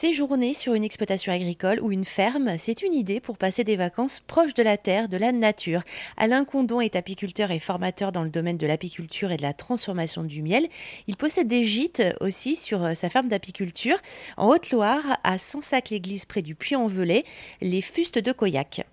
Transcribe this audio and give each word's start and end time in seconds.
Séjourner 0.00 0.54
sur 0.54 0.72
une 0.72 0.82
exploitation 0.82 1.30
agricole 1.30 1.78
ou 1.82 1.92
une 1.92 2.06
ferme, 2.06 2.56
c'est 2.56 2.80
une 2.80 2.94
idée 2.94 3.20
pour 3.20 3.36
passer 3.36 3.64
des 3.64 3.76
vacances 3.76 4.20
proches 4.26 4.54
de 4.54 4.62
la 4.62 4.78
terre, 4.78 5.10
de 5.10 5.18
la 5.18 5.30
nature. 5.30 5.82
Alain 6.16 6.46
Condon 6.46 6.80
est 6.80 6.96
apiculteur 6.96 7.50
et 7.50 7.58
formateur 7.58 8.10
dans 8.10 8.22
le 8.22 8.30
domaine 8.30 8.56
de 8.56 8.66
l'apiculture 8.66 9.30
et 9.30 9.36
de 9.36 9.42
la 9.42 9.52
transformation 9.52 10.24
du 10.24 10.40
miel. 10.40 10.70
Il 11.06 11.18
possède 11.18 11.48
des 11.48 11.64
gîtes 11.64 12.02
aussi 12.22 12.56
sur 12.56 12.82
euh, 12.82 12.94
sa 12.94 13.10
ferme 13.10 13.28
d'apiculture 13.28 13.98
en 14.38 14.48
Haute-Loire, 14.48 15.18
à 15.22 15.36
Sansac-l'Église 15.36 16.24
près 16.24 16.40
du 16.40 16.54
Puy-en-Velay, 16.54 17.24
les 17.60 17.82
fustes 17.82 18.18
de 18.18 18.32
Coyac. 18.32 18.86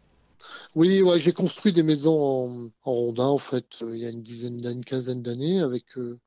Oui, 0.76 1.02
j'ai 1.16 1.32
construit 1.32 1.72
des 1.72 1.84
maisons 1.84 2.70
en, 2.84 2.92
rondin 2.92 3.28
en 3.28 3.38
fait 3.38 3.82
euh, 3.82 3.96
il 3.96 4.04
y 4.04 4.06
a 4.06 4.10
une 4.10 4.24
dizaine, 4.24 4.60
une 4.62 4.84
quinzaine 4.84 5.22
d'années 5.22 5.62
avec 5.62 5.86
euh, 5.98 6.20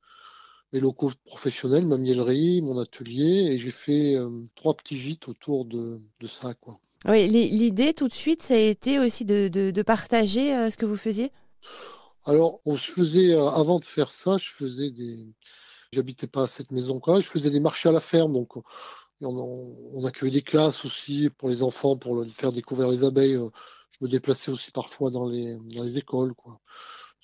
mes 0.73 0.79
locaux 0.79 1.11
professionnels, 1.25 1.85
ma 1.85 1.97
miellerie, 1.97 2.61
mon 2.61 2.79
atelier, 2.79 3.51
et 3.51 3.57
j'ai 3.57 3.71
fait 3.71 4.15
euh, 4.15 4.29
trois 4.55 4.73
petits 4.73 4.97
gîtes 4.97 5.27
autour 5.27 5.65
de, 5.65 5.99
ça. 6.27 6.53
Quoi. 6.53 6.79
Oui, 7.05 7.27
l'idée 7.27 7.93
tout 7.93 8.07
de 8.07 8.13
suite, 8.13 8.41
ça 8.41 8.53
a 8.53 8.57
été 8.57 8.99
aussi 8.99 9.25
de, 9.25 9.81
partager 9.81 10.55
euh, 10.55 10.69
ce 10.69 10.77
que 10.77 10.85
vous 10.85 10.97
faisiez? 10.97 11.31
Alors, 12.25 12.61
on, 12.65 12.75
je 12.75 12.91
faisais, 12.91 13.33
euh, 13.33 13.49
avant 13.49 13.79
de 13.79 13.85
faire 13.85 14.11
ça, 14.11 14.37
je 14.37 14.51
faisais 14.51 14.91
des. 14.91 15.25
J'habitais 15.91 16.27
pas 16.27 16.43
à 16.43 16.47
cette 16.47 16.71
maison-là, 16.71 17.19
je 17.19 17.27
faisais 17.27 17.49
des 17.49 17.59
marchés 17.59 17.89
à 17.89 17.91
la 17.91 17.99
ferme, 17.99 18.31
donc 18.31 18.55
on, 18.55 18.63
on, 19.21 20.05
accueillait 20.05 20.31
des 20.31 20.41
classes 20.41 20.85
aussi 20.85 21.29
pour 21.37 21.49
les 21.49 21.63
enfants, 21.63 21.97
pour 21.97 22.15
leur 22.15 22.25
faire 22.29 22.53
découvrir 22.53 22.87
les 22.87 23.03
abeilles. 23.03 23.33
Je 23.33 24.05
me 24.05 24.07
déplaçais 24.07 24.51
aussi 24.51 24.71
parfois 24.71 25.11
dans 25.11 25.27
les, 25.27 25.57
dans 25.75 25.83
les 25.83 25.97
écoles, 25.97 26.33
quoi. 26.33 26.61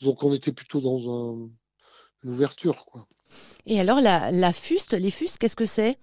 Donc 0.02 0.22
on 0.22 0.34
était 0.34 0.52
plutôt 0.52 0.82
dans 0.82 1.00
un, 1.10 1.50
une 2.24 2.32
ouverture, 2.32 2.86
quoi. 2.86 3.08
Et 3.66 3.80
alors, 3.80 4.00
la, 4.00 4.54
fuste, 4.54 4.94
les 4.94 5.12
fustes, 5.12 5.38
qu'est-ce 5.38 5.56
que 5.56 5.66
c'est? 5.66 5.98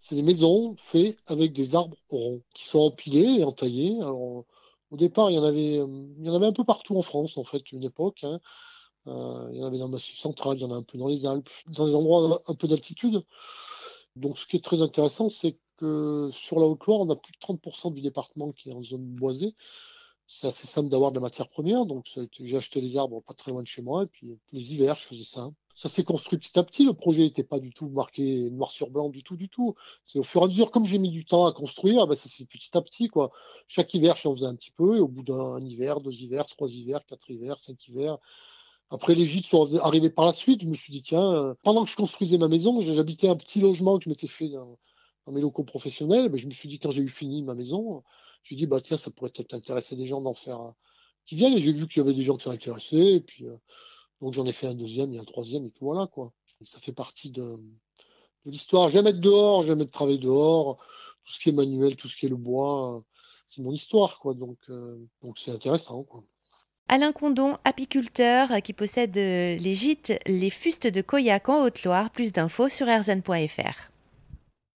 C'est 0.00 0.14
des 0.14 0.22
maisons 0.22 0.74
faites 0.76 1.18
avec 1.26 1.52
des 1.52 1.74
arbres 1.74 1.96
ronds 2.08 2.40
qui 2.54 2.64
sont 2.64 2.80
empilés 2.80 3.40
et 3.40 3.44
entaillés. 3.44 3.96
Alors, 4.00 4.44
au 4.90 4.96
départ, 4.96 5.30
il 5.30 5.34
y, 5.34 5.38
en 5.38 5.44
avait, 5.44 5.76
il 5.76 6.24
y 6.24 6.30
en 6.30 6.34
avait 6.34 6.46
un 6.46 6.52
peu 6.52 6.64
partout 6.64 6.96
en 6.96 7.02
France, 7.02 7.36
en 7.36 7.44
fait, 7.44 7.72
une 7.72 7.84
époque. 7.84 8.20
Hein. 8.22 8.40
Euh, 9.08 9.48
il 9.52 9.58
y 9.58 9.62
en 9.62 9.66
avait 9.66 9.78
dans 9.78 9.86
le 9.86 9.92
Massif 9.92 10.16
central, 10.16 10.56
il 10.56 10.62
y 10.62 10.64
en 10.64 10.72
a 10.72 10.76
un 10.76 10.82
peu 10.82 10.98
dans 10.98 11.08
les 11.08 11.26
Alpes, 11.26 11.50
dans 11.68 11.86
des 11.86 11.94
endroits 11.94 12.40
un 12.46 12.54
peu 12.54 12.66
d'altitude. 12.66 13.22
Donc, 14.16 14.38
ce 14.38 14.46
qui 14.46 14.56
est 14.56 14.64
très 14.64 14.82
intéressant, 14.82 15.28
c'est 15.28 15.58
que 15.76 16.30
sur 16.32 16.58
la 16.58 16.66
Haute-Loire, 16.66 17.00
on 17.00 17.10
a 17.10 17.16
plus 17.16 17.32
de 17.32 17.38
30% 17.38 17.92
du 17.92 18.00
département 18.00 18.52
qui 18.52 18.70
est 18.70 18.72
en 18.72 18.82
zone 18.82 19.06
boisée. 19.06 19.54
C'est 20.26 20.48
assez 20.48 20.66
simple 20.66 20.88
d'avoir 20.88 21.10
de 21.12 21.16
la 21.16 21.22
matière 21.22 21.48
première. 21.48 21.86
Donc, 21.86 22.06
j'ai 22.40 22.56
acheté 22.56 22.80
les 22.80 22.96
arbres 22.96 23.22
pas 23.22 23.34
très 23.34 23.52
loin 23.52 23.62
de 23.62 23.68
chez 23.68 23.82
moi. 23.82 24.04
Et 24.04 24.06
puis, 24.06 24.38
les 24.52 24.74
hivers, 24.74 24.98
je 24.98 25.06
faisais 25.06 25.24
ça 25.24 25.50
ça 25.76 25.90
s'est 25.90 26.04
construit 26.04 26.38
petit 26.38 26.58
à 26.58 26.64
petit. 26.64 26.84
Le 26.84 26.94
projet 26.94 27.22
n'était 27.22 27.44
pas 27.44 27.60
du 27.60 27.72
tout 27.72 27.90
marqué 27.90 28.48
noir 28.50 28.70
sur 28.70 28.90
blanc 28.90 29.10
du 29.10 29.22
tout, 29.22 29.36
du 29.36 29.50
tout. 29.50 29.74
C'est 30.04 30.18
au 30.18 30.22
fur 30.22 30.40
et 30.40 30.44
à 30.44 30.46
mesure, 30.46 30.70
comme 30.70 30.86
j'ai 30.86 30.98
mis 30.98 31.10
du 31.10 31.26
temps 31.26 31.46
à 31.46 31.52
construire, 31.52 32.06
bah, 32.06 32.16
ça 32.16 32.30
petit 32.46 32.76
à 32.76 32.80
petit. 32.80 33.08
Quoi. 33.08 33.30
Chaque 33.68 33.92
hiver, 33.92 34.16
j'en 34.16 34.34
faisais 34.34 34.46
un 34.46 34.54
petit 34.54 34.70
peu. 34.70 34.96
Et 34.96 35.00
au 35.00 35.08
bout 35.08 35.22
d'un 35.22 35.60
hiver, 35.60 36.00
deux 36.00 36.12
hivers, 36.12 36.46
trois 36.46 36.68
hivers, 36.68 37.04
quatre 37.04 37.30
hivers, 37.30 37.60
cinq 37.60 37.86
hivers. 37.88 38.16
Après, 38.88 39.14
les 39.14 39.26
gîtes 39.26 39.46
sont 39.46 39.76
arrivés 39.76 40.10
par 40.10 40.24
la 40.24 40.32
suite. 40.32 40.62
Je 40.62 40.66
me 40.66 40.74
suis 40.74 40.92
dit, 40.92 41.02
tiens, 41.02 41.30
euh, 41.32 41.54
pendant 41.62 41.84
que 41.84 41.90
je 41.90 41.96
construisais 41.96 42.38
ma 42.38 42.48
maison, 42.48 42.80
j'habitais 42.80 43.28
un 43.28 43.36
petit 43.36 43.60
logement 43.60 43.98
que 43.98 44.04
je 44.04 44.08
m'étais 44.08 44.28
fait 44.28 44.48
dans, 44.48 44.78
mes 45.32 45.40
locaux 45.40 45.64
professionnels. 45.64 46.30
Mais 46.30 46.38
je 46.38 46.46
me 46.46 46.52
suis 46.52 46.68
dit, 46.68 46.78
quand 46.78 46.90
j'ai 46.90 47.02
eu 47.02 47.08
fini 47.08 47.42
ma 47.42 47.54
maison, 47.54 48.02
je 48.42 48.54
me 48.54 48.58
dit, 48.58 48.66
bah, 48.66 48.80
tiens, 48.80 48.96
ça 48.96 49.10
pourrait 49.10 49.30
peut-être 49.30 49.54
intéresser 49.54 49.96
des 49.96 50.06
gens 50.06 50.20
d'en 50.20 50.34
faire 50.34 50.74
qui 51.26 51.36
viennent. 51.36 51.54
Et 51.54 51.60
j'ai 51.60 51.72
vu 51.72 51.86
qu'il 51.88 51.98
y 51.98 52.06
avait 52.06 52.14
des 52.14 52.22
gens 52.22 52.36
qui 52.36 52.48
intéressés. 52.48 52.96
Et 52.96 53.20
puis, 53.20 53.46
euh, 53.46 53.56
donc 54.20 54.34
j'en 54.34 54.46
ai 54.46 54.52
fait 54.52 54.66
un 54.66 54.74
deuxième 54.74 55.12
et 55.12 55.18
un 55.18 55.24
troisième, 55.24 55.66
et 55.66 55.70
puis 55.70 55.80
voilà 55.82 56.06
quoi. 56.06 56.32
ça 56.62 56.78
fait 56.80 56.92
partie 56.92 57.30
de, 57.30 57.58
l'histoire. 58.44 58.88
J'aime 58.88 59.06
être 59.06 59.20
dehors, 59.20 59.62
j'aime 59.62 59.80
être 59.80 59.90
travailler 59.90 60.18
dehors. 60.18 60.78
Tout 61.24 61.32
ce 61.32 61.40
qui 61.40 61.48
est 61.48 61.52
manuel, 61.52 61.96
tout 61.96 62.06
ce 62.06 62.16
qui 62.16 62.26
est 62.26 62.28
le 62.28 62.36
bois, 62.36 63.02
c'est 63.48 63.60
mon 63.60 63.72
histoire 63.72 64.20
quoi. 64.20 64.34
Donc 64.34 64.58
euh, 64.70 64.96
donc 65.22 65.38
c'est 65.38 65.50
intéressant 65.50 66.04
quoi. 66.04 66.22
Alain 66.88 67.10
Condon, 67.10 67.58
apiculteur 67.64 68.62
qui 68.62 68.72
possède 68.72 69.16
les 69.16 69.74
gîtes 69.74 70.12
Les 70.26 70.50
Fustes 70.50 70.86
de 70.86 71.02
Coyac 71.02 71.48
en 71.48 71.64
Haute-Loire. 71.64 72.10
Plus 72.10 72.32
d'infos 72.32 72.68
sur 72.68 72.86
rzn.fr. 72.86 73.95